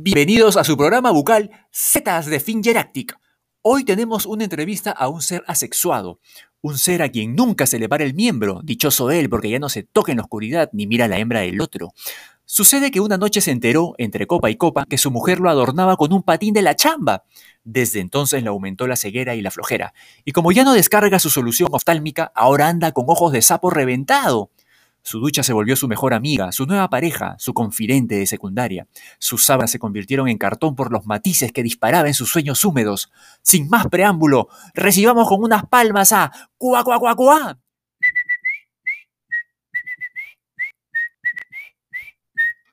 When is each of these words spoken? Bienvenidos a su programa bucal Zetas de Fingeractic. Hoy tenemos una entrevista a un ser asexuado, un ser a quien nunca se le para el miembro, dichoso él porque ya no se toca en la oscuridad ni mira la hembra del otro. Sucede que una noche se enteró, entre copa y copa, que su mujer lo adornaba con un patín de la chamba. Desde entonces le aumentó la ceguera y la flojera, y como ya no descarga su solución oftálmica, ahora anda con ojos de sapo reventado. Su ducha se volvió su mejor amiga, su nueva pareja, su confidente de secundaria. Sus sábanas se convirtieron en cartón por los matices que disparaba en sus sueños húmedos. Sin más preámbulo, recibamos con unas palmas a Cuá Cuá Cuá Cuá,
Bienvenidos 0.00 0.56
a 0.56 0.62
su 0.62 0.76
programa 0.76 1.10
bucal 1.10 1.50
Zetas 1.74 2.26
de 2.26 2.38
Fingeractic. 2.38 3.18
Hoy 3.62 3.82
tenemos 3.82 4.26
una 4.26 4.44
entrevista 4.44 4.92
a 4.92 5.08
un 5.08 5.22
ser 5.22 5.42
asexuado, 5.48 6.20
un 6.60 6.78
ser 6.78 7.02
a 7.02 7.08
quien 7.08 7.34
nunca 7.34 7.66
se 7.66 7.80
le 7.80 7.88
para 7.88 8.04
el 8.04 8.14
miembro, 8.14 8.60
dichoso 8.62 9.10
él 9.10 9.28
porque 9.28 9.50
ya 9.50 9.58
no 9.58 9.68
se 9.68 9.82
toca 9.82 10.12
en 10.12 10.18
la 10.18 10.22
oscuridad 10.22 10.70
ni 10.72 10.86
mira 10.86 11.08
la 11.08 11.18
hembra 11.18 11.40
del 11.40 11.60
otro. 11.60 11.94
Sucede 12.44 12.92
que 12.92 13.00
una 13.00 13.18
noche 13.18 13.40
se 13.40 13.50
enteró, 13.50 13.94
entre 13.98 14.28
copa 14.28 14.50
y 14.50 14.56
copa, 14.56 14.86
que 14.88 14.98
su 14.98 15.10
mujer 15.10 15.40
lo 15.40 15.50
adornaba 15.50 15.96
con 15.96 16.12
un 16.12 16.22
patín 16.22 16.54
de 16.54 16.62
la 16.62 16.76
chamba. 16.76 17.24
Desde 17.64 17.98
entonces 17.98 18.44
le 18.44 18.50
aumentó 18.50 18.86
la 18.86 18.94
ceguera 18.94 19.34
y 19.34 19.42
la 19.42 19.50
flojera, 19.50 19.94
y 20.24 20.30
como 20.30 20.52
ya 20.52 20.62
no 20.62 20.74
descarga 20.74 21.18
su 21.18 21.28
solución 21.28 21.70
oftálmica, 21.72 22.30
ahora 22.36 22.68
anda 22.68 22.92
con 22.92 23.06
ojos 23.08 23.32
de 23.32 23.42
sapo 23.42 23.68
reventado. 23.68 24.52
Su 25.02 25.20
ducha 25.20 25.42
se 25.42 25.52
volvió 25.52 25.76
su 25.76 25.88
mejor 25.88 26.14
amiga, 26.14 26.52
su 26.52 26.66
nueva 26.66 26.90
pareja, 26.90 27.36
su 27.38 27.54
confidente 27.54 28.16
de 28.16 28.26
secundaria. 28.26 28.86
Sus 29.18 29.44
sábanas 29.44 29.70
se 29.70 29.78
convirtieron 29.78 30.28
en 30.28 30.38
cartón 30.38 30.74
por 30.74 30.92
los 30.92 31.06
matices 31.06 31.52
que 31.52 31.62
disparaba 31.62 32.08
en 32.08 32.14
sus 32.14 32.30
sueños 32.30 32.64
húmedos. 32.64 33.10
Sin 33.42 33.68
más 33.68 33.86
preámbulo, 33.86 34.48
recibamos 34.74 35.28
con 35.28 35.42
unas 35.42 35.66
palmas 35.66 36.12
a 36.12 36.30
Cuá 36.58 36.84
Cuá 36.84 36.98
Cuá 36.98 37.16
Cuá, 37.16 37.58